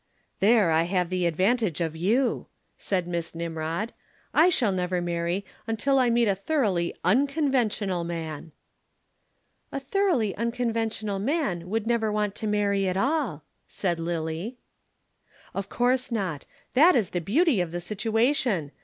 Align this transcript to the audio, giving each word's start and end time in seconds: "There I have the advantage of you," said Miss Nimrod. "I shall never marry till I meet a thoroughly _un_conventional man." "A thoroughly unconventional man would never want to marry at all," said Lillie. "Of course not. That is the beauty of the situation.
"There 0.39 0.71
I 0.71 0.85
have 0.89 1.11
the 1.11 1.27
advantage 1.27 1.79
of 1.79 1.95
you," 1.95 2.47
said 2.75 3.05
Miss 3.07 3.35
Nimrod. 3.35 3.93
"I 4.33 4.49
shall 4.49 4.71
never 4.71 4.99
marry 4.99 5.45
till 5.77 5.99
I 5.99 6.09
meet 6.09 6.27
a 6.27 6.33
thoroughly 6.33 6.95
_un_conventional 7.05 8.03
man." 8.03 8.51
"A 9.71 9.79
thoroughly 9.79 10.35
unconventional 10.35 11.19
man 11.19 11.69
would 11.69 11.85
never 11.85 12.11
want 12.11 12.33
to 12.37 12.47
marry 12.47 12.87
at 12.87 12.97
all," 12.97 13.43
said 13.67 13.99
Lillie. 13.99 14.57
"Of 15.53 15.69
course 15.69 16.11
not. 16.11 16.47
That 16.73 16.95
is 16.95 17.11
the 17.11 17.21
beauty 17.21 17.61
of 17.61 17.71
the 17.71 17.79
situation. 17.79 18.71